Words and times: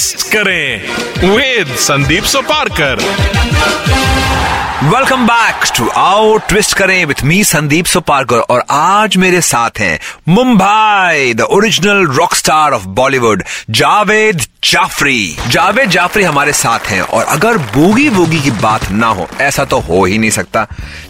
twist 0.00 0.22
करें 0.32 1.30
with 1.30 1.74
Sandeep 1.76 2.24
Soparkar. 2.24 3.00
Welcome 4.84 5.26
back 5.26 5.64
to 5.76 5.88
आओ 5.96 6.36
twist 6.48 6.76
करें 6.76 7.04
विथ 7.04 7.22
मी 7.24 7.42
संदीप 7.44 7.86
सुपारकर 7.86 8.36
और 8.36 8.62
आज 8.70 9.16
मेरे 9.16 9.40
साथ 9.40 9.80
हैं 9.80 9.98
Mumbai 10.28 11.34
the 11.34 11.46
original 11.50 12.06
rock 12.18 12.34
star 12.34 12.72
of 12.72 12.86
Bollywood 13.00 13.42
Javed 13.70 14.40
Jaffrey. 14.64 15.36
Javed 15.48 15.90
Jaffrey 15.90 16.24
हमारे 16.24 16.52
साथ 16.52 16.86
हैं 16.86 17.00
और 17.02 17.24
अगर 17.26 17.58
बोगी 17.74 18.08
वूगी 18.08 18.40
की 18.40 18.50
बात 18.62 18.90
ना 18.90 19.08
हो 19.08 19.28
ऐसा 19.40 19.64
तो 19.64 19.80
हो 19.80 20.04
ही 20.04 20.18
नहीं 20.18 20.30
सकता। 20.30 20.66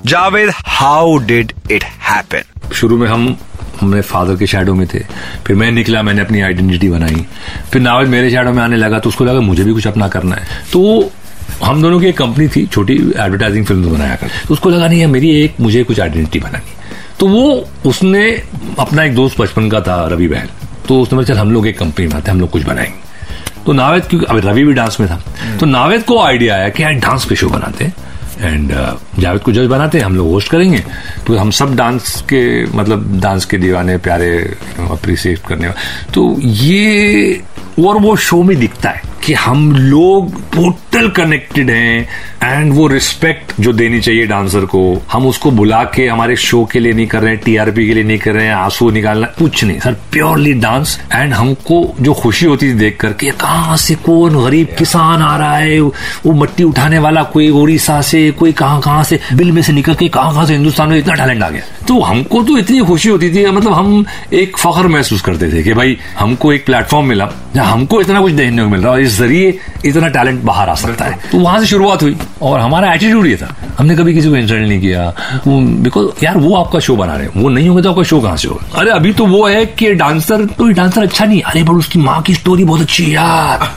Javed 0.07 0.53
how 0.57 1.17
did 1.27 1.53
it 1.71 1.85
happen 2.09 2.73
शुरू 2.75 2.97
में 2.97 3.09
हम 3.09 3.37
हमने 3.81 4.01
फादर 4.03 4.37
के 4.37 4.47
शेडो 4.47 4.75
में 4.75 4.87
थे। 4.87 4.99
फिर 5.47 5.57
मैं 5.57 5.71
निकला, 5.73 6.03
मैंने 6.03 6.21
अपनी 6.21 6.41
आइडेंटिटी 6.41 6.89
बनाई। 6.89 7.25
फिर 7.73 7.83
नावज 7.83 8.09
मेरे 8.09 8.31
शेडो 8.31 8.53
में 8.53 8.63
आने 8.63 8.77
लगा 8.77 8.99
तो 8.99 9.09
उसको 9.09 9.25
लगा 9.25 9.41
मुझे 9.41 9.65
भी 9.65 9.73
कुछ 9.73 9.87
अपना 9.87 10.09
करना 10.09 10.37
है। 10.37 10.47
तो 10.73 11.11
हम 11.65 11.83
दोनों 11.83 12.01
की 12.01 12.07
एक 12.07 12.17
कंपनी 12.19 12.49
थी, 12.49 12.67
छोटी 12.67 12.95
एडवर्टाइजिंग 12.95 13.65
फ़िल्म 13.67 13.91
बनाया 13.91 14.17
कर 14.17 14.29
तो 14.49 14.55
उसको 14.55 14.71
लगा, 14.71 14.89
नहीं 14.89 15.01
है 15.01 15.07
मेरी 15.07 15.31
एक, 15.43 15.61
मुझे 15.61 15.85
कुछ 15.85 16.01
आइडेंटिटी 16.01 16.39
बनानी 16.39 16.79
तो 17.19 17.27
वो, 17.29 17.69
उसने 17.87 18.31
अपना 18.79 19.05
एक 19.05 19.15
दोस्त 19.15 19.41
बचपन 19.41 19.69
का 19.71 19.81
था, 19.81 20.07
रवि 20.07 20.29
बहन। 20.29 20.49
तो 20.89 21.01
उसने 21.01 21.17
बोला, 21.17 21.27
चल, 21.27 21.39
हम 21.39 21.53
लोग 21.53 21.67
एक 21.67 21.79
कंपनी 21.79 22.07
बनाते 22.07 22.31
हम 22.31 22.41
लोग 22.41 22.51
कुछ 22.51 22.63
बनाएँगे। 22.63 23.65
तो 23.67 23.73
नावेद, 23.73 24.05
क्योंकि 24.05 24.27
अब 24.27 24.37
रवि 24.45 24.65
भी 24.65 24.73
डांस 24.73 24.97
में 25.01 25.09
था। 25.11 25.23
तो 25.61 25.67
नावेद 25.67 26.03
को 26.03 26.19
आइडिया 26.23 26.55
आया 26.55 26.69
कि 26.69 26.83
यार 26.83 26.93
डांस 26.93 27.25
पे 27.25 27.37
शो 27.37 27.49
बनाते 27.49 27.85
हैं। 27.85 27.95
एंड 28.41 28.73
जावेद 29.21 29.43
को 29.43 29.53
जज 29.53 29.67
बनाते 29.67 29.99
हैं, 29.99 30.05
हम 30.05 30.17
लोग 30.17 30.31
होस्ट 30.31 30.51
करेंगे। 30.51 30.83
तो 31.27 31.37
हम 31.37 31.51
सब 31.53 31.77
डांस 31.77 32.21
के 32.29 32.65
मतलब 32.77 33.21
डांस 33.21 33.45
के 33.45 33.59
दीवाने, 33.59 33.97
प्यारे 33.99 34.33
अप्रिसिएट 34.91 35.39
करने 35.49 35.71
तो 36.15 36.35
ये, 36.41 37.43
और 37.79 38.01
वो 38.01 38.17
शो 38.19 38.43
में 38.43 38.59
दिखता 38.59 38.91
है 38.91 39.09
कि 39.25 39.33
हम 39.35 39.71
लोग 39.73 40.35
टोटल 40.53 41.09
कनेक्टेड 41.09 41.71
हैं 41.71 42.09
एंड 42.43 42.73
वो 42.75 42.87
रिस्पेक्ट 42.89 43.53
जो 43.61 43.73
देनी 43.73 44.01
चाहिए 44.01 44.27
डांसर 44.27 44.65
को, 44.65 44.81
हम 45.13 45.27
उसको 45.27 45.51
बुला 45.51 45.83
के 45.95 46.07
हमारे 46.07 46.37
शो 46.37 46.65
के 46.73 46.81
लिए 46.81 46.93
नहीं 46.93 47.07
कर 47.07 47.21
रहे 47.23 47.35
हैं 47.35 47.41
टीआरपी 47.45 47.87
के 47.87 47.95
लिए 47.95 48.05
नहीं 48.05 48.19
कर 48.19 48.33
रहे 48.33 48.47
हैं, 48.47 48.55
आँसू 48.55 48.91
निकालना, 48.91 49.27
कुछ 49.39 49.65
नहीं। 49.65 49.79
सर 49.81 49.93
प्योरली 50.13 50.53
डांस 50.55 50.99
एंड 51.15 51.33
हमको 51.33 51.83
जो 52.01 52.15
खुशी 52.15 52.47
होती 52.47 52.69
थी 52.69 52.75
देख 52.75 52.97
करके, 53.01 53.31
कहाँ 53.33 53.77
से 53.77 53.95
कौन 53.97 54.43
गरीब 54.45 54.75
किसान 54.79 55.23
आ 55.23 55.37
रहा 55.37 55.57
है, 55.57 55.81
वो 55.81 56.33
मट्टी 56.33 56.65
उठाने 56.65 56.99
वाला, 56.99 57.23
कोई 57.25 57.49
उड़ीसा 57.53 58.01
से, 58.03 58.31
कोई 58.31 58.53
कहाँ 58.53 58.81
कहाँ 58.81 59.05
से 59.11 59.21
बिल 59.35 59.53
में 59.53 59.63
से 59.63 59.73
निकल 59.73 59.95
के 59.95 60.09
कहाँ 60.17 60.47
से 60.47 60.53
हिंदुस्तान 60.55 60.89
में 60.89 60.99
इतना 60.99 61.15
टैलेंट 61.15 61.43
आ 61.43 61.51
गया। 61.51 61.65
तो 61.91 62.01
हमको 62.01 62.43
तो 62.45 62.57
इतनी 62.59 62.81
खुशी 62.87 63.09
होती 63.09 63.29
थी 63.35 63.45
मतलब 63.47 63.73
हम 63.73 64.05
एक 64.33 64.57
फख्र 64.59 64.89
महसूस 64.89 65.21
करते 65.23 65.51
थे 65.53 65.63
कि 65.63 65.73
भाई 65.75 65.97
हमको 66.19 66.53
एक 66.53 66.65
प्लेटफॉर्म 66.67 67.07
मिला, 67.07 67.29
जहाँ 67.55 67.73
हमको 67.73 68.01
इतना 68.01 68.21
कुछ 68.21 68.33
देखने 68.33 68.63
को 68.63 68.69
मिल 68.69 68.81
रहा 68.81 68.95
है 68.95 69.03
इस 69.03 69.17
ज़रिए 69.17 69.59
इतना 69.85 70.09
टैलेंट 70.09 70.43
बाहर 70.43 70.69
आ 70.69 70.75
सकता 70.77 71.05
है। 71.05 71.19
तो 71.33 71.39
वहाँ 71.39 71.59
से 71.61 71.67
शुरुआत 71.67 72.03
हुई 72.03 72.17
और 72.43 72.61
हमारा 72.61 72.93
एटीट्यूड 72.95 73.27
ये 73.27 73.37
था, 73.37 73.49
हमने 73.79 73.97
कभी 73.97 74.15
किसी 74.15 74.29
को 74.29 74.37
इंसल्ट 74.37 74.69
नहीं 74.69 74.81
किया। 74.81 75.13
बिकॉज़ 75.49 76.25
यार 76.25 76.37
वो 76.39 76.55
आपका 76.57 76.79
शो 76.81 76.97
बना 76.97 77.17
रहे 77.17 77.29
वो 77.37 77.49
नहीं 77.49 77.69
होंगे 77.69 77.83
तो 77.83 77.91
आपका 77.91 78.03
शो 78.03 78.21
कहाँ 78.21 78.37
से 78.37 78.49
होगा? 78.49 78.79
अरे 78.81 78.91
अभी 78.91 79.13
तो 79.13 79.27
वो 79.27 79.47
है 79.47 79.65
कि 79.67 79.93
डांसर 79.95 80.45
तो 80.59 80.69
डांसर 80.73 81.03
अच्छा 81.03 81.25
नहीं 81.25 81.41
अरे 81.43 81.63
पर 81.65 81.75
उसकी 81.75 81.99
माँ 81.99 82.21
की 82.23 82.35
स्टोरी 82.35 82.65
बहुत 82.65 82.81
अच्छी 82.81 83.05
है 83.05 83.11
यार। 83.11 83.69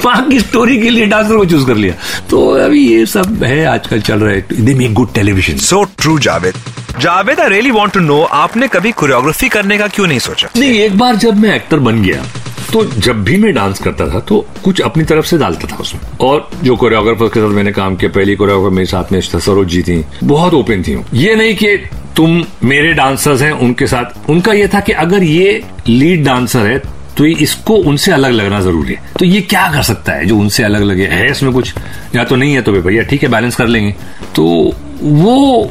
माँ 0.04 0.28
की 0.28 0.38
स्टोरी 0.40 0.80
के 0.82 0.90
लिए 0.90 1.06
डांसर 1.06 1.36
को 1.36 1.44
चूज़ 1.44 1.66
कर 1.66 1.76
लिया। 1.76 1.94
तो 2.30 2.48
अभी 2.64 2.86
ये 2.88 3.04
सब 3.06 3.42
है, 3.44 3.64
आजकल 3.66 4.00
चल 4.00 4.18
रहा 4.20 4.32
है। 4.32 4.64
They 4.64 4.74
make 4.74 4.94
good 4.94 5.12
television 5.14 5.56
so 5.58 5.84
true 6.00 6.18
Javed 6.18 6.54
Javed 7.00 7.40
I 7.40 7.48
really 7.48 7.70
want 7.70 7.92
to 7.92 8.00
know 8.00 8.20
आपने 8.34 8.68
कभी 8.68 8.90
कोरियोग्राफी 8.92 9.48
करने 9.48 9.78
का 9.78 9.86
क्यों 9.86 10.06
नहीं 10.06 10.18
सोचा? 10.18 10.48
नहीं 10.56 10.78
एक 10.80 10.96
बार 10.98 11.16
जब 11.16 11.38
मैं 11.40 11.54
एक्टर 11.56 11.78
बन 11.78 12.02
गया 12.02 12.24
तो 12.72 12.84
जब 12.98 13.22
भी 13.24 13.36
मैं 13.36 13.52
डांस 13.54 13.78
करता 13.78 14.08
था 14.08 14.18
तो 14.20 14.38
कुछ 14.64 14.80
अपनी 14.80 15.04
तरफ़ 15.04 15.26
से 15.26 15.38
डालता 15.38 15.68
था 15.68 15.76
उसमें। 15.76 16.00
और 16.20 16.48
जो 16.64 16.76
कोरियोग्राफर 16.76 17.28
के 17.28 17.40
साथ 17.40 17.54
मैंने 17.54 17.72
काम 17.72 17.96
किया 17.96 18.10
पहली 18.10 18.36
कोरियोग्राफर 18.36 18.74
मेरे 18.74 18.86
साथ 18.86 19.12
में 19.12 19.20
सरोज 19.20 19.68
जी 19.68 19.82
थी 19.82 20.04
बहुत 20.24 20.54
ओपन 20.54 20.82
थी 20.82 20.96
ये 21.14 21.34
नहीं 21.34 21.54
कि 21.56 21.76
तुम 22.16 22.42
मेरे 22.64 22.92
डांसर्स 22.92 23.42
हैं 23.42 23.50
उनके 23.52 23.86
साथ। 23.86 24.30
उनका 24.30 24.52
ये 24.52 24.68
था 24.68 24.80
कि 24.80 24.92
अगर 25.04 25.22
ये 25.22 25.62
लीड 25.88 26.24
डांसर 26.24 26.66
है 26.66 26.78
तो 27.16 27.24
ये 27.24 27.34
इसको 27.40 27.74
उनसे 27.84 28.12
अलग 28.12 28.32
लगना 28.32 28.60
ज़रूरी 28.60 28.92
है। 28.92 29.12
तो 29.18 29.24
ये 29.24 29.40
क्या 29.42 29.70
कर 29.72 29.82
सकता 29.82 30.12
है 30.12 30.26
जो 30.26 30.36
उनसे 30.36 30.62
अलग 30.62 30.82
लगे? 30.82 31.06
है 31.06 31.30
इसमें 31.30 31.52
कुछ? 31.52 31.74
या 32.14 32.24
तो 32.24 32.36
नहीं 32.36 32.54
है 32.54 32.62
तो 32.62 32.72
भैया 32.72 33.02
ठीक 33.02 33.22
है 33.22 33.28
बैलेंस 33.28 33.56
कर 33.56 33.66
लेंगे। 33.66 33.92
तो 34.36 34.74
वो 35.02 35.70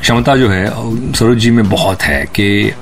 क्षमता 0.00 0.36
जो 0.36 0.48
है, 0.48 0.66
सरोज 1.14 1.38
जी 1.38 1.50
में 1.50 1.68
बहुत 1.70 2.02
है 2.02 2.24
कि 2.34 2.72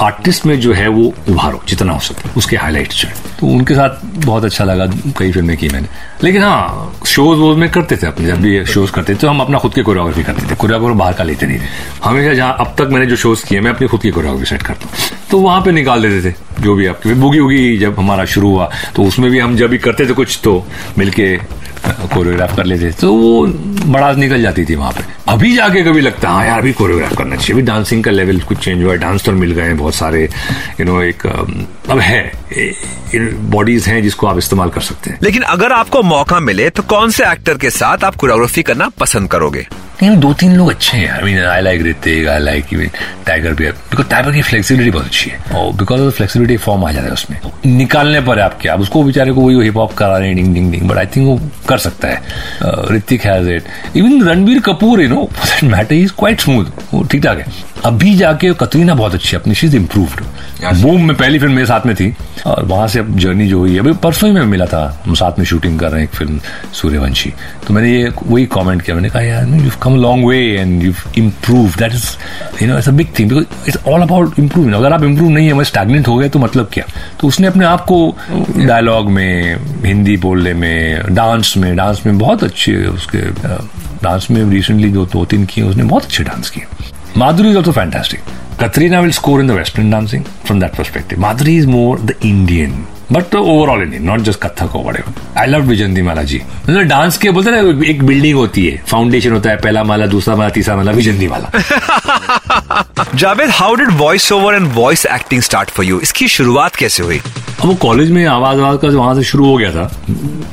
आर्टिस्ट 0.00 0.44
में 0.46 0.58
जो 0.60 0.72
है 0.74 0.88
वो 0.88 1.02
उभारो, 1.28 1.60
जितना 1.68 1.92
हो 1.92 2.00
सके, 2.00 2.28
उसके 2.36 2.56
हाईलाइट 2.56 2.92
जो 2.92 3.08
है। 3.08 3.14
तो 3.40 3.46
उनके 3.46 3.74
साथ 3.74 4.04
बहुत 4.16 4.44
अच्छा 4.44 4.64
लगा, 4.64 4.86
कई 5.18 5.32
फ़िल्में 5.32 5.56
की 5.56 5.68
मैंने। 5.68 5.88
लेकिन 6.22 6.42
हाँ 6.42 7.00
शोज़ 7.06 7.38
वोज 7.38 7.56
में 7.58 7.68
करते 7.70 7.96
थे 7.96 8.06
अपने, 8.06 8.26
जब 8.26 8.40
भी 8.40 8.64
शोज़ 8.66 8.92
करते 8.92 9.14
थे 9.14 9.18
तो 9.18 9.28
हम 9.28 9.40
अपना 9.40 9.58
खुद 9.58 9.74
की 9.74 9.82
कोरियोग्राफी 9.82 10.22
करते 10.22 10.50
थे। 10.50 10.54
कोरियोग्राफर 10.54 10.94
बाहर 10.94 11.12
का 11.12 11.24
लेते 11.24 11.46
नहीं 11.46 11.58
थे। 11.58 11.68
हमेशा 12.04 12.34
जहाँ 12.34 12.56
अब 12.60 12.74
तक 12.78 12.88
मैंने 12.92 13.06
जो 13.06 13.16
शोज़ 13.16 13.44
किए, 13.46 13.60
मैं 13.60 13.70
अपनी 13.70 13.88
खुद 13.88 14.02
की 14.02 14.10
कोरियोग्राफी 14.10 14.48
सेट 14.50 14.62
करता 14.62 14.88
हूँ। 14.88 14.94
तो 15.30 15.38
वहाँ 15.38 15.60
पे 15.62 15.72
निकाल 15.72 16.02
देते 16.02 16.30
थे, 16.30 16.34
जो 16.60 16.74
भी 16.74 16.86
आपके 16.86 17.14
बुगी 17.14 17.38
उगी 17.38 17.76
जब 17.78 17.98
हमारा 17.98 18.24
शुरू 18.26 18.50
हुआ 18.50 18.70
तो 18.96 19.04
उसमें 19.04 19.30
भी 19.30 19.38
हम 19.38 19.56
जब 19.56 19.70
भी 19.70 19.78
करते 19.78 20.06
थे 20.06 20.12
कुछ 20.12 20.40
तो 20.44 20.64
मिलके 20.98 21.36
कोरियोग्राफ 22.04 22.56
कर 22.56 22.64
लेते। 22.64 22.90
तो 23.00 23.12
वो 23.12 23.46
बड़ा 23.86 24.10
निकल 24.12 24.42
जाती 24.42 24.64
थी 24.64 24.74
वहाँ 24.74 24.92
पे। 24.92 25.04
अभी 25.28 25.54
जाके 25.56 25.82
कभी 25.82 26.00
लगता 26.00 26.28
है 26.28 26.34
हाँ 26.34 26.46
यार, 26.46 26.58
अभी 26.58 26.72
कोरियोग्राफ 26.72 27.16
करना 27.18 27.36
चाहिए। 27.36 27.52
अभी 27.52 27.62
डांसिंग 27.62 28.04
का 28.04 28.10
लेवल 28.10 28.40
कुछ 28.40 28.58
चेंज 28.58 28.82
हुआ 28.84 28.92
है। 28.92 28.98
डांस 28.98 29.24
तो 29.24 29.32
मिल 29.32 29.52
गए 29.52 29.62
हैं 29.62 29.76
बहुत 29.76 29.94
सारे 29.94 30.22
यू 30.80 30.84
नो 30.84 31.00
एक 31.02 31.26
अब 31.26 31.98
है। 32.00 32.30
बॉडीज 33.50 33.86
हैं 33.86 34.02
जिसको 34.02 34.26
आप 34.26 34.38
इस्तेमाल 34.38 34.70
कर 34.70 34.80
सकते 34.80 35.10
हैं। 35.10 35.18
लेकिन 35.22 35.42
अगर 35.44 35.72
आपको 35.72 36.02
मौका 36.02 36.40
मिले 36.40 36.68
तो 36.70 36.82
कौन 36.84 37.10
से 37.10 37.24
एक्टर 37.24 37.58
के 37.58 37.70
साथ 37.70 38.04
आप 38.04 38.14
कोरियोग्राफी 38.14 38.62
करना 38.62 38.88
पसंद 39.00 39.30
करोगे? 39.30 39.66
नहीं 40.02 40.16
दो 40.20 40.32
तीन 40.34 40.56
लोग 40.56 40.70
अच्छे 40.70 40.96
हैं 40.96 41.10
I 41.10 41.22
mean 41.24 41.38
I 41.40 41.60
like 41.62 41.82
Hrithik 41.82 42.26
I 42.28 42.38
like 42.38 42.90
Tiger 43.26 43.52
भी 43.54 43.66
बिकॉज़ 43.66 44.06
टाइगर 44.08 44.32
की 44.32 44.42
फ्लेक्सिबिलिटी 44.42 44.90
बहुत 44.90 45.06
अच्छी 45.06 45.30
है। 45.30 45.38
और 45.56 45.72
बिकॉज़ 45.72 46.00
ऑफ़ 46.00 46.14
फ्लेक्सिबिलिटी 46.14 46.56
फॉर्म 46.56 46.84
आ 46.84 46.90
जाता 46.92 47.06
है 47.06 47.12
उसमें। 47.12 47.38
निकालने 47.66 48.20
पर 48.20 48.40
आपके 48.40 48.68
आप। 48.68 48.80
उसको 48.80 49.02
बेचारे 49.02 49.32
को 49.32 49.40
वही 49.40 49.64
हिप 49.64 49.76
हॉप 49.76 49.94
करा 49.94 50.18
रहे 50.18 50.28
हैं 50.28 50.36
डिंग 50.36 50.54
डिंग 50.54 50.70
डिंग 50.72 50.88
बट 50.88 50.98
आई 50.98 51.06
थिंक 51.06 51.26
वो 51.26 51.38
कर 51.68 51.78
सकता 51.78 52.08
है। 52.08 52.22
Hrithik 52.96 53.24
has 53.24 53.48
it 53.50 53.96
even 53.96 54.22
Ranbir 54.28 54.60
Kapoor 54.60 55.02
you 55.02 55.08
know 55.08 55.28
matter 55.64 55.94
is 55.94 56.12
quite 56.18 56.40
smooth 56.40 56.64
वो 56.94 57.02
ठीक 57.02 57.22
ठाक 57.24 57.38
है। 57.38 57.46
अभी 57.86 58.14
जाके 58.14 58.52
कतरीना 58.54 58.94
बहुत 58.94 59.14
अच्छी 59.14 59.36
अपनी 59.36 59.54
चीज़ 59.54 59.76
इम्प्रूव्ड 59.76 60.20
बूम 60.82 61.02
में 61.02 61.16
पहली 61.16 61.38
फ़िल्म 61.38 61.52
मेरे 61.52 61.66
साथ 61.66 61.86
में 61.86 61.94
थी 61.96 62.14
और 62.46 62.64
वहाँ 62.64 62.86
से 62.88 62.98
अब 62.98 63.18
जर्नी 63.18 63.46
जो 63.48 63.58
हुई 63.58 63.72
है 63.72 63.78
अभी 63.78 63.92
परसों 63.92 64.28
ही 64.30 64.34
में 64.34 64.42
मिला 64.42 64.66
था 64.66 64.80
हम 65.04 65.14
साथ 65.14 65.38
में 65.38 65.44
शूटिंग 65.46 65.78
कर 65.80 65.90
रहे 65.90 66.00
हैं 66.02 66.08
एक 66.08 66.14
फ़िल्म 66.14 66.40
सूर्यवंशी। 66.72 67.32
तो 67.66 67.74
मैंने 67.74 67.92
ये 67.92 68.10
वही 68.26 68.46
कमेंट 68.46 68.82
किया 68.82 68.96
मैंने 68.96 69.10
कहा 69.10 69.22
यार 69.22 69.48
you 69.48 69.70
come 69.82 69.96
long 69.96 70.26
way 70.28 70.38
and 70.38 70.82
you 70.82 70.92
improve 71.18 71.76
that 71.78 71.92
is 71.92 72.06
you 72.62 72.68
know 72.68 72.78
it's 72.78 72.88
a 72.88 72.92
big 72.92 73.08
thing 73.18 73.28
because 73.28 73.68
it's 73.68 73.78
all 73.88 74.02
about 74.02 74.38
improve 74.38 74.74
अगर 74.74 74.92
आप 74.92 75.02
इम्प्रूव 75.02 75.30
नहीं 75.30 75.46
है 75.46 75.52
मैं 75.52 75.64
स्टैगनेंट 75.64 76.08
हो 76.08 76.16
गए 76.16 76.28
तो 76.28 76.38
मतलब 76.38 76.70
क्या? 76.72 76.84
तो 77.20 77.28
उसने 77.28 77.46
अपने 77.46 77.64
आप 77.64 77.84
को 77.84 78.16
डायलॉग 78.56 79.10
में 79.10 79.56
हिंदी 79.84 80.16
बोलने 80.16 80.54
में 80.54 81.14
डांस 81.14 81.54
में 81.56 81.74
डांस 81.76 82.02
में 82.06 82.18
बहुत 82.18 82.44
अच्छे 82.44 82.76
उसके 82.86 83.18
डांस 84.02 84.26
में 84.30 84.44
रिसेंटली 84.50 84.90
जो 84.90 85.06
दो 85.06 85.24
तीन 85.24 85.44
किए 85.46 85.64
उसने 85.64 85.84
बहुत 85.84 86.04
अच्छे 86.04 86.24
डांस 86.24 86.50
किए। 86.50 86.64
Madhuri 87.16 87.46
is 87.46 87.56
also 87.56 87.72
fantastic. 87.72 88.20
Katrina 88.58 89.00
will 89.00 89.10
score 89.10 89.40
in 89.40 89.46
the 89.46 89.54
Western 89.54 89.88
dancing 89.88 90.22
from 90.44 90.58
that 90.58 90.74
perspective. 90.74 91.18
Madhuri 91.18 91.56
is 91.56 91.66
more 91.66 91.96
the 91.96 92.14
Indian 92.20 92.86
but 93.12 93.34
overall 93.34 93.82
Indian 93.82 94.02
not 94.02 94.20
just 94.20 94.40
Kathak 94.40 94.70
हो 94.74 94.82
बड़े 94.82 95.02
आई 95.38 95.46
लव 95.46 95.62
विजंती 95.62 96.02
माला 96.02 96.22
जी 96.22 96.40
मतलब 96.62 96.82
डांस 96.82 97.18
के 97.18 97.30
बोलते 97.30 97.50
ना 97.50 97.86
एक 97.90 98.02
बिल्डिंग 98.04 98.36
होती 98.36 98.66
है 98.66 98.82
फाउंडेशन 98.88 99.32
होता 99.32 99.50
है 99.50 99.56
पहला 99.56 99.84
माला 99.84 100.06
दूसरा 100.06 100.36
माला 100.36 100.50
तीसरा 100.50 100.76
माला 100.76 100.92
Vyjayanthimala 101.28 102.82
Javed 103.14 103.50
how 103.50 103.74
did 103.74 103.90
voice 103.90 104.30
over 104.32 104.54
and 104.54 104.72
voice 104.74 105.06
acting 105.06 105.42
start 105.42 105.70
for 105.70 105.86
you 105.86 106.00
इसकी 106.00 106.28
शुरुआत 106.28 106.76
कैसे 106.76 107.02
हुई 107.02 107.18
अब 107.60 107.66
वो 107.66 107.74
कॉलेज 107.74 108.10
में 108.10 108.24
आवाज़ 108.26 108.60
आवाज़ 108.60 108.78
का 108.78 108.88
वहाँ 108.88 109.14
से 109.14 109.22
शुरू 109.22 109.46
हो 109.46 109.56
गया 109.56 109.70
था। 109.70 109.90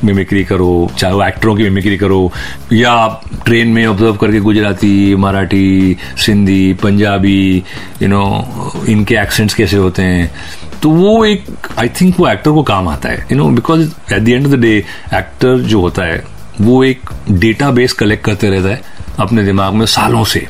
मिमिक्री 0.04 0.44
करो 0.44 0.90
चाहे 0.98 1.14
वो 1.14 1.24
एक्टरों 1.24 1.54
की 1.56 1.62
मिमिक्री 1.62 1.96
करो 1.96 2.32
या 2.72 3.22
ट्रेन 3.44 3.68
में 3.68 3.86
ऑब्ज़र्व 3.86 4.16
करके 4.16 4.40
गुजराती 4.40 5.14
मराठी 5.16 5.96
सिंधी 6.26 6.72
पंजाबी 6.82 7.62
यू 8.02 8.08
नो 8.08 8.84
इनके 8.88 9.14
एक्सेंट्स 9.14 9.54
कैसे 9.54 9.76
होते 9.76 10.02
हैं? 10.02 10.30
तो 10.84 10.90
वो 10.90 11.24
एक 11.24 11.44
आई 11.78 11.88
थिंक 12.00 12.18
वो 12.20 12.26
एक्टर 12.28 12.50
को 12.50 12.62
काम 12.62 12.88
आता 12.88 13.08
है 13.08 13.26
you 13.32 13.36
know 13.36 13.48
because 13.48 13.82
at 14.14 14.22
the 14.22 14.28
end 14.28 14.46
of 14.46 14.52
the 14.52 14.58
day 14.60 14.76
actor 15.14 15.58
जो 15.58 15.80
होता 15.80 16.04
है 16.04 16.22
वो 16.60 16.82
एक 16.84 17.10
डेटा 17.30 17.70
बेस 17.70 17.92
कलेक्ट 17.92 18.24
करते 18.24 18.50
रहता 18.50 18.68
है 18.68 18.82
अपने 19.18 19.44
दिमाग 19.44 19.74
में 19.74 19.86
सालों 19.86 20.24
से 20.24 20.40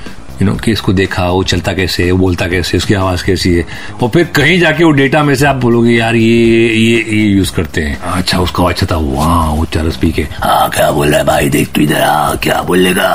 यू 0.43 0.47
नो 0.47 0.55
कि 0.55 0.73
इसको 0.73 0.93
देखा 0.93 1.29
वो 1.29 1.43
चलता 1.45 1.73
कैसे 1.73 2.05
है 2.05 2.11
वो 2.11 2.19
बोलता 2.19 2.49
कैसे 2.49 2.77
उसकी 2.77 2.95
आवाज़ 2.95 3.25
कैसी 3.25 3.55
है। 3.55 3.65
और 4.03 4.09
फिर 4.09 4.25
कहीं 4.37 4.59
जाके 4.61 4.85
वो 4.85 4.91
डेटा 4.91 5.23
में 5.23 5.35
से 5.35 5.47
आप 5.47 5.57
बोलोगे 5.57 5.93
यार 5.93 6.15
ये 6.15 6.69
ये 6.69 6.97
ये 7.09 7.25
यूज़ 7.27 7.53
करते 7.53 7.81
हैं। 7.81 7.99
अच्छा 7.99 8.39
उसका 8.39 8.69
अच्छा 8.69 8.87
था 8.93 8.97
वहाँ 8.97 9.51
वो 9.51 9.65
चरस 9.65 9.97
पी 9.97 10.11
के। 10.13 10.23
हाँ 10.23 10.69
क्या 10.71 10.91
बोल 10.91 11.09
रहा 11.09 11.19
है 11.19 11.25
भाई? 11.27 11.49
देख 11.49 11.73
तू 11.75 11.81
इधर 11.81 12.03
हाँ 12.03 12.37
क्या 12.37 12.61
बोलेगा? 12.63 13.11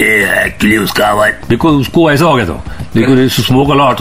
ये 0.00 0.44
एक्चुअली 0.44 0.76
उसका 0.76 1.06
आवाज़ 1.06 1.48
बिकॉज़ 1.48 1.74
उसको 1.74 2.10
ऐसा 2.12 2.24
हो 2.24 2.34
गया 2.34 2.46
था। 2.46 2.81
बिकॉज़ 2.94 3.28
स्मोक 3.32 3.70
अलॉट 3.70 4.00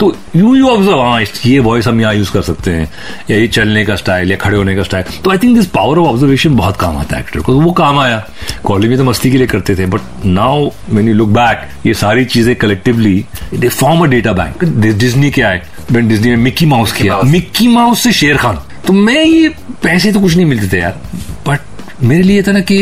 तो 0.00 0.14
यू 0.36 0.54
यू 0.54 0.68
ऑब्ज़र्व 0.68 1.00
हाँ 1.00 1.20
ये 1.46 1.58
वॉइस 1.58 1.86
हम 1.86 2.00
यहाँ 2.00 2.14
यूज़ 2.14 2.32
कर 2.32 2.42
सकते 2.42 2.70
हैं। 2.70 2.90
या 3.30 3.36
ये 3.36 3.48
चलने 3.48 3.84
का 3.84 3.96
स्टाइल 3.96 4.30
या 4.30 4.36
खड़े 4.36 4.56
होने 4.56 4.76
का 4.76 4.82
स्टाइल 4.82 5.20
तो 5.24 5.30
I 5.30 5.38
think 5.38 5.56
this 5.56 5.66
power 5.70 5.98
of 5.98 6.08
observation 6.08 6.56
बहुत 6.56 6.76
काम 6.76 6.96
आता 6.96 7.16
है 7.16 7.22
एक्टर 7.22 7.40
को। 7.40 7.52
तो 7.52 7.60
वो 7.60 7.72
काम 7.72 7.98
आया। 7.98 8.24
कॉलेज 8.64 8.90
में 8.90 8.98
तो 8.98 9.04
मस्ती 9.04 9.30
के 9.30 9.38
लिए 9.38 9.46
करते 9.46 9.76
थे 9.76 9.86
but 9.86 10.24
now 10.24 10.70
when 10.90 11.08
you 11.08 11.14
look 11.14 11.28
back 11.30 11.68
ये 11.86 11.94
सारी 11.94 12.24
चीज़ें 12.26 12.54
collectively 12.56 13.24
they 13.54 13.68
form 13.68 14.02
a 14.02 14.06
data 14.06 14.32
bank 14.32 14.64
Disney 14.64 15.30
क्या 15.30 15.48
है 15.48 15.62
डिज्नी 15.92 16.28
ने 16.28 16.36
मिक्की 16.36 16.66
माउस 16.66 16.92
किया। 16.92 17.20
मिक्की 17.24 17.68
माउस 17.68 18.02
से 18.02 18.12
शेर 18.12 18.36
खान 18.36 18.58
तो 18.86 18.92
मैं 18.92 19.24
ये 19.24 19.48
पैसे 19.82 20.12
तो 20.12 20.20
कुछ 20.20 20.36
नहीं 20.36 20.46
मिलते 20.46 20.76
थे 20.76 20.80
यार। 20.80 21.00
बट 21.48 21.60
मेरे 22.02 22.22
लिए 22.22 22.42
था 22.42 22.52
ना 22.52 22.60
कि 22.60 22.76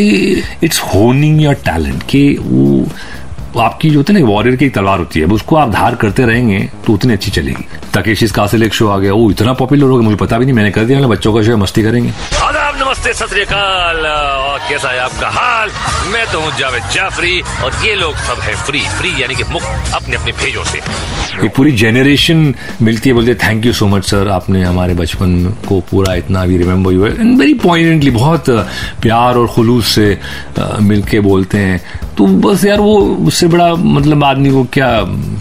इट्स 0.64 0.80
होनिंग 0.94 1.40
योर 1.42 1.54
टैलेंट 1.64 2.02
कि 2.02 2.22
वो 2.40 2.86
आपकी 3.58 3.90
जो 3.90 3.98
होती 3.98 4.12
है 4.12 4.20
ना 4.20 4.26
वॉरियर 4.26 4.56
की 4.56 4.64
एक 4.64 4.74
तलवार 4.74 4.98
होती 4.98 5.20
है 5.20 5.26
उसको 5.26 5.56
आप 5.56 5.70
धार 5.70 5.94
करते 6.02 6.26
रहेंगे 6.26 6.58
तो 6.86 6.92
उतनी 6.92 7.12
अच्छी 7.12 7.30
चलेगी। 7.30 7.66
तकेशिस 7.94 8.32
कासिल 8.32 8.62
एक 8.62 8.74
शो 8.74 8.88
आ 8.88 8.98
गया 8.98 9.12
वो 9.12 9.30
इतना 9.30 9.52
पॉपुलर 9.52 9.86
हो 9.86 9.96
गया 9.96 10.04
मुझे 10.04 10.16
पता 10.16 10.38
भी 10.38 10.44
नहीं 10.44 10.54
मैंने 10.54 10.70
कर 10.70 10.84
दिया 10.84 11.06
बच्चों 11.08 11.34
का 11.34 11.42
शो 11.42 11.56
मस्ती 11.56 11.82
करेंगे। 11.82 12.12
नमस्ते 12.80 13.12
सत 13.12 13.32
और 13.52 14.58
कैसा 14.68 14.90
है 14.90 14.98
आपका 15.00 15.28
हाल? 15.30 15.70
मैं 16.12 16.24
तो 16.32 16.40
हूँ 16.40 16.50
जावेद 16.58 16.82
जाफरी 16.94 17.40
और 17.64 17.72
ये 17.84 17.94
लोग 17.94 18.14
सब 18.16 18.40
है 18.42 18.54
फ्री 18.64 18.80
फ्री 18.98 19.10
यानी 19.22 19.34
कि 19.34 19.44
मुफ़्त 19.52 19.94
अपने 19.94 20.16
अपने 20.16 20.32
भेजों 20.32 20.64
से। 20.64 20.78
एक 21.46 21.54
पूरी 21.56 21.72
जेनरेशन 21.72 22.54
मिलती 22.82 23.08
है 23.08 23.14
बोलते 23.14 23.34
thank 23.44 23.66
you 23.66 23.72
so 23.72 23.86
much 23.86 24.04
sir 24.04 24.28
आपने 24.28 24.62
हमारे 24.64 24.94
बचपन 24.94 25.44
को 25.68 25.80
पूरा 25.90 26.14
इतना 26.14 26.44
भी 26.46 26.56
remember 26.58 26.92
you 26.92 27.06
and 27.06 27.38
very 27.38 27.54
pointedly 27.64 28.10
बहुत 28.10 28.50
प्यार 29.02 29.36
और 29.36 29.46
खुलूस 29.46 29.94
से 29.94 30.18
मिलके 30.82 31.20
बोलते 31.20 31.58
हैं 31.58 31.80
तो 32.20 32.26
बस 32.26 32.64
यार 32.64 32.80
वो 32.80 32.96
उससे 33.26 33.46
बड़ा 33.46 33.74
मतलब 33.74 34.24
आदमी 34.24 34.50
को 34.50 34.62
क्या 34.64 34.88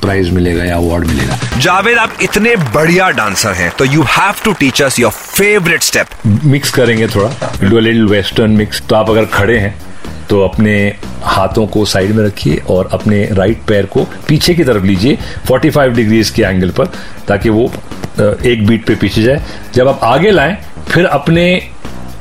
प्राइज 0.01 0.29
मिलेगा 0.33 0.63
या 0.63 0.75
अवार्ड 0.75 1.05
मिलेगा? 1.05 1.37
जावेद 1.57 1.97
आप 1.97 2.11
इतने 2.21 2.55
बढ़िया 2.55 3.09
डांसर 3.09 3.53
हैं 3.53 3.71
तो 3.77 3.85
you 3.85 4.03
have 4.09 4.35
to 4.45 4.53
teach 4.53 4.81
us 4.81 4.99
your 4.99 5.11
favourite 5.11 5.83
step 5.83 6.07
mix 6.45 6.71
करेंगे 6.71 7.07
थोड़ा। 7.07 7.51
डू 7.63 7.79
लिटिल 7.79 8.05
वेस्टर्न 8.07 8.51
मिक्स 8.51 8.81
तो 8.81 8.95
आप 8.95 9.09
अगर 9.09 9.25
खड़े 9.25 9.57
हैं 9.59 9.75
तो 10.29 10.41
अपने 10.41 10.77
हाथों 11.23 11.67
को 11.67 11.85
साइड 11.85 12.11
में 12.11 12.23
रखिए 12.25 12.61
और 12.69 12.89
अपने 12.93 13.23
राइट 13.31 13.63
पैर 13.67 13.85
को 13.85 14.03
पीछे 14.27 14.53
की 14.53 14.63
तरफ़ 14.63 14.83
लीजिए 14.83 15.17
45 15.51 15.89
डिग्रीज 15.89 16.29
के 16.29 16.41
एंगल 16.41 16.69
पर 16.69 16.85
ताकि 17.27 17.49
वो 17.49 17.71
एक 18.45 18.65
बीट 18.67 18.85
पे 18.85 18.95
पीछे 18.95 19.23
जाए। 19.23 19.43
जब 19.73 19.87
आप 19.87 19.99
आगे 20.03 20.31
लाएँ 20.31 20.57
फिर 20.89 21.05
अपने 21.05 21.45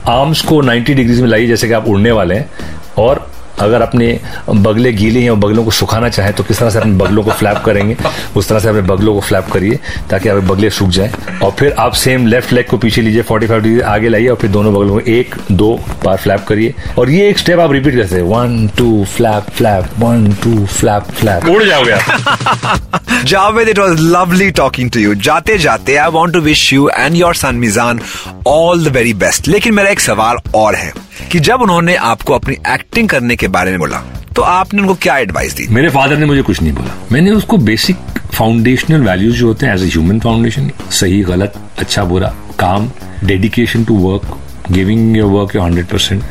आर्म्स 0.09 0.41
को 0.43 0.63
90 0.63 0.95
डिग्रीज 0.95 1.21
में 1.21 1.29
लाइए 1.29 1.47
जैसे 1.47 1.69
कि 1.69 1.73
आप 1.73 1.89
उड़ने 1.89 2.11
वाले 2.11 2.35
हैं 2.35 2.51
और 2.99 3.28
अगर 3.61 3.83
अपने 3.83 4.21
बगले 4.51 4.93
गीले 4.93 5.21
हैं 5.21 5.31
और 5.31 5.37
बगलों 5.37 5.65
को 5.65 5.71
सुखाना 5.71 6.09
चाहें 6.09 6.33
तो 6.33 6.43
किस 6.45 6.59
तरह 6.59 6.71
से 6.71 6.79
अपने 6.79 6.93
बगलों 6.93 7.23
को 7.23 7.31
फ्लैप 7.31 7.59
करेंगे? 7.59 7.97
उस 8.37 8.49
तरह 8.49 8.59
से 8.59 8.69
अपने 8.69 8.83
बगलों 8.83 9.15
को 9.15 9.21
फ्लैप 9.21 9.47
करिए 9.53 9.79
ताकि 10.11 10.29
आपके 10.29 10.47
बगले 10.47 10.71
सूख 10.71 10.89
जाएँ। 10.89 11.11
और 11.43 11.51
फिर 11.51 11.73
आप 11.73 11.93
सेम 11.93 12.27
लेफ़्ट 12.27 12.53
लेग 12.53 12.67
को 12.67 12.79
पीछे 12.79 13.03
लीजिए 13.03 13.23
45 13.23 13.61
डिग्री 13.61 13.81
आगे 13.81 14.09
लाइए 14.09 14.29
और 14.29 14.37
फिर 14.37 14.51
दोनों 14.51 14.75
बगलों 14.75 14.95
को 14.95 15.01
एक 15.01 15.35
दो 15.53 15.81
बार 16.05 16.17
फ्लैप 16.17 16.45
करिए। 16.49 16.75
और 16.99 17.11
ये 17.11 17.29
एक 17.29 17.39
स्टेप 17.39 17.61
आप 17.61 17.73
रिपीट 17.73 17.95
करते 17.95 18.15
हैं। 18.15 18.23
One 18.23 18.69
two 18.69 19.05
flap 19.05 19.51
flap 19.51 19.85
one 19.99 20.33
two 20.33 20.67
flap 20.67 21.03
flap 21.03 21.45
उड़ 21.45 21.65
जाओगे 21.65 21.93
आप। 21.93 23.05
Javed, 23.19 23.69
it 23.69 23.79
was 23.79 24.01
lovely 24.01 24.53
talking 24.53 24.91
to 24.91 25.01
you. 25.07 25.15
जाते 25.15 25.59
जाते 25.59 25.97
I 25.97 26.11
want 26.11 26.35
to 26.35 26.41
wish 26.41 26.73
you 26.73 26.89
and 26.89 27.17
your 27.17 27.35
son 27.35 27.55
Mizan 27.55 28.01
all 28.47 28.85
the 28.85 28.89
very 28.89 29.15
best 29.15 29.49
लेकिन 29.49 29.75
मेरा 29.75 29.91
एक 29.91 30.01
सवाल 30.01 30.37
और 30.55 30.75
है 30.75 30.93
कि 31.33 31.41
जब 31.41 31.63
उन्होंने 31.63 31.97
आपको 31.97 32.35
अपनी 32.35 32.57
एक्टिंग 32.69 33.09
करने 33.09 33.37
के 33.37 33.48
बारे 33.49 33.71
में 33.71 33.79
बोला। 33.81 34.03
तो 34.37 34.43
आपने 34.43 34.83
उनको 34.83 34.95
क्या 34.95 35.17
एडवाइस 35.19 35.55
दी? 35.55 35.67
मेरे 35.71 35.89
फादर 35.89 36.17
ने 36.17 36.27
मुझे 36.27 36.43
कुछ 36.43 36.62
नहीं 36.62 36.73
बोला। 36.73 36.95
मैंने 37.12 37.31
उसको 37.31 37.56
बेसिक 37.56 37.97
फाउंडेशनल 38.35 39.00
वैल्यूज़ 39.00 39.37
जो 39.37 39.47
होते 39.47 39.67
हैं 39.67 39.75
एज 39.75 39.83
ह्यूमन 39.83 40.21
फाउंडेशन 40.21 40.71
सही, 40.91 41.23
गलत 41.23 41.55
अच्छा 41.79 42.05
बुरा, 42.05 42.35
काम 42.59 42.91
dedication 43.25 43.85
to 43.85 43.97
work 43.99 44.37
giving 44.73 45.17
your 45.17 45.31
work 45.31 45.55
your 45.56 45.65
hundred 45.65 45.87
percent 45.87 46.23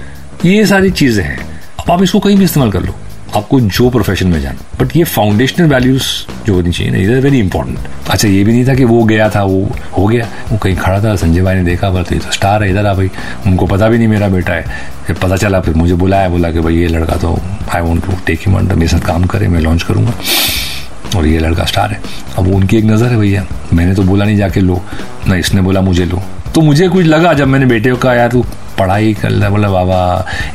ये 0.45 0.65
सारी 0.65 0.91
चीज़ें 0.91 1.23
हैं। 1.23 1.39
अब 1.79 1.91
आप 1.91 2.03
इसको 2.03 2.19
कहीं 2.19 2.37
भी 2.37 2.43
इस्तेमाल 2.43 2.71
कर 2.71 2.83
लो। 2.83 2.95
आपको 3.35 3.59
जो 3.59 3.89
प्रोफेशन 3.89 4.27
में 4.27 4.41
जाना। 4.41 4.83
बट 4.83 4.95
ये 4.95 5.03
फाउंडेशनल 5.03 5.67
वैल्यूज़ 5.67 6.03
जो 6.45 6.53
होनी 6.53 6.71
चाहिए 6.71 6.91
ना 6.93 6.99
इधर 6.99 7.19
वेरी 7.19 7.39
इंपॉर्टेंट 7.39 7.79
अच्छा 8.09 8.27
ये 8.27 8.43
भी 8.43 8.51
नहीं 8.51 8.67
था 8.67 8.75
कि 8.75 8.83
वो 8.83 9.03
गया 9.03 9.29
था, 9.29 9.43
वो 9.43 9.71
हो 9.97 10.07
गया। 10.07 10.27
वो 10.51 10.57
कहीं 10.57 10.75
खड़ा 10.75 11.03
था, 11.03 11.15
संजय 11.15 11.41
भाई 11.41 11.55
ने 11.55 11.63
देखा 11.63 11.89
बोलते 11.89 12.15
ये 12.15 12.21
तो 12.21 12.31
स्टार 12.31 12.63
है, 12.63 12.69
इधर 12.69 12.85
आ 12.85 12.93
भाई। 12.93 13.09
उनको 13.47 13.65
पता 13.65 13.87
भी 13.87 13.97
नहीं 13.97 14.07
मेरा 14.07 14.27
बेटा 14.27 14.53
है। 14.53 14.65
फिर 15.07 15.15
पता 15.15 15.35
चला, 15.35 15.59
फिर 15.59 15.73
मुझे 15.73 15.93
बुलाया, 15.93 16.29
बोला 16.29 16.51
कि 16.51 16.59
भाई, 16.59 16.75
ये 16.75 16.87
लड़का 16.87 17.15
तो 17.15 17.39
I 17.75 17.81
want 17.81 18.05
to 18.05 18.11
take 18.25 18.39
him 18.39 18.57
under 18.57 18.75
मेरे 18.75 18.87
साथ 18.87 18.99
काम 18.99 19.25
करे, 19.25 19.47
मैं 19.47 19.59
लॉन्च 19.59 19.83
करूँगा। 19.83 20.13
और 21.15 21.27
ये 21.27 21.39
लड़का 21.39 21.65
स्टार 21.65 21.91
है। 21.91 22.01
अब 22.37 22.47
उनकी 22.47 22.77
एक 22.77 22.83
नज़र 22.83 23.07
है 23.07 23.17
भैया। 23.17 23.45
मैंने 23.73 23.93
तो 23.93 24.03
बोला 24.03 24.25
नहीं 24.25 24.37
जाके 24.37 24.59
लो। 24.59 24.81
ना 25.27 25.35
इसने 25.35 25.61
बोला 25.61 25.81
मुझे 25.81 26.05
लो। 26.05 26.21
तो 26.57 26.61
मुझे 26.61 26.87
कुछ 26.89 27.05
लगा 27.05 27.31
जब 27.33 27.47
मैंने 27.47 27.65
बेटे 27.65 27.89
को 27.91 27.97
कहा 27.97 28.13
यार 28.13 28.29
तू 28.29 28.41
पढ़ाई 28.77 29.13
कर 29.13 29.29
ले। 29.29 29.49
बोला 29.49 29.69
बाबा 29.69 29.97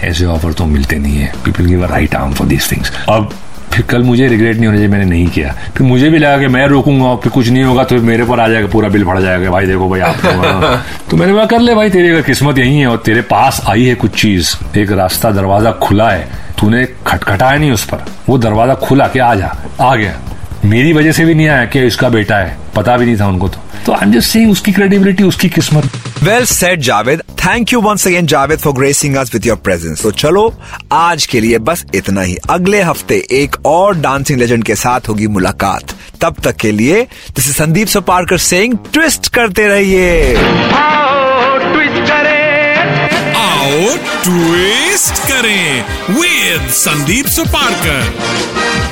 ऐसे 0.05 0.25
ऑफ़र 0.27 0.53
तो 0.53 0.65
मिलते 0.67 0.97
नहीं 0.99 1.17
है। 1.17 1.31
People 1.45 1.67
give 1.67 1.85
a 1.85 1.89
right 1.91 2.15
arm 2.15 2.33
for 2.35 2.47
this 2.47 2.71
things 2.73 2.93
अब 3.09 3.29
फिर 3.73 3.85
कल 3.91 4.03
मुझे 4.03 4.27
रिग्रेट 4.29 4.57
नहीं 4.57 4.67
होना 4.67 4.77
चाहिए 4.77 4.91
मैंने 4.93 5.05
नहीं 5.05 5.27
किया। 5.27 5.53
फिर 5.77 5.87
मुझे 5.87 6.11
भी 6.11 6.19
लगा 6.19 6.39
कि 6.39 6.49
मैं 6.49 6.67
रोकूँगा 6.69 7.07
और 7.07 7.21
फिर 7.23 7.33
कुछ 7.33 7.49
नहीं 7.49 7.65
होगा 7.65 7.85
तो 7.85 8.01
मेरे 8.03 8.25
पर 8.25 8.41
आ 8.41 8.49
जाएगा 8.49 8.69
पूरा 8.73 8.89
बिल 8.89 9.05
फट 9.05 9.21
जाएगा। 9.21 9.51
भाई 9.51 9.67
देखो 9.67 9.89
भाई 9.91 10.01
आप 10.01 10.83
तो 11.11 11.17
मैंने 11.17 11.33
बोला 11.33 11.47
कर 11.47 11.61
ले 11.61 11.75
भाई 11.75 11.91
तेरी 11.91 12.11
अगर 12.11 12.23
किस्मत 12.23 12.59
यही 12.59 12.79
है 12.79 12.87
और 12.87 13.03
तेरे 13.07 13.23
पास 13.31 13.63
आई 13.69 13.85
है 13.85 13.95
कुछ 13.95 14.21
चीज़ 14.23 14.55
एक 14.79 14.93
रास्ता 14.93 15.31
दरवाज़ा 15.31 15.73
खुला 15.83 16.11
है 16.11 16.29
तूने 16.61 16.85
खटखटाया 17.07 17.59
नहीं 17.59 17.73
उस 17.73 17.85
पर। 17.85 18.05
वो 18.29 18.39
दरवाज़ा 18.39 18.75
खुला 18.85 19.09
कि 19.09 19.19
आ 19.19 19.35
जा 19.35 19.57
आ 19.81 19.95
गया। 19.97 20.19
मेरी 20.65 20.93
वजह 20.93 21.13
से 21.13 21.25
भी 21.25 21.35
नहीं 21.35 21.49
आया 21.49 21.65
कि 21.65 21.87
इसका 21.87 22.09
बेटा 22.11 22.37
है 22.37 22.57
पता 22.77 22.97
भी 22.97 23.07
नहीं 23.07 23.21
था 23.21 23.29
उनको 23.29 23.49
तो। 23.49 23.62
तो 23.87 23.93
आई 23.93 24.07
एम 24.07 24.13
जस्ट 24.13 24.31
सेइंग 24.31 24.51
उसकी 24.51 24.73
क्रेडिबिलिटी 24.73 25.25
उसकी 25.25 25.49
किस्मत। 25.49 25.91
Well 26.23 26.45
said 26.47 26.81
Javed 26.81 27.23
thank 27.41 27.73
you 27.73 27.81
once 27.81 28.07
again 28.07 28.27
Javed 28.27 28.59
for 28.59 28.73
gracing 28.73 29.17
us 29.17 29.31
with 29.35 29.47
your 29.47 29.57
presence 29.59 30.03
तो 30.03 30.11
चलो 30.11 30.53
आज 30.93 31.27
के 31.27 31.41
लिए 31.41 31.59
बस 31.61 31.85
इतना 31.95 32.23
ही। 32.23 32.37
अगले 32.51 32.83
हफ़्ते 32.83 33.17
एक 33.33 33.57
और 33.67 33.97
डांसिंग 33.99 34.39
लेजेंड 34.39 34.65
के 34.65 34.75
साथ 34.77 35.09
होगी 35.09 35.27
मुलाकात। 35.29 35.95
तब 36.21 36.37
तक 36.45 36.57
के 36.57 36.71
लिए 36.73 37.03
this 37.37 37.49
is 37.49 37.57
Sandeep 37.57 37.89
Soparkar 37.89 38.39
saying 38.39 38.77
twist 38.93 39.29
करते 39.35 39.67
रहिए। 39.69 40.37
आओ 40.37 41.57
ट्विस्ट 44.25 45.23
करें। 45.29 45.85
विद 46.11 46.69
संदीप 46.75 47.27
सुपारकर 47.29 48.92